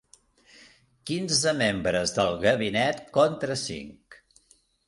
[1.09, 4.19] Quinze membres del gabinet contra cinc.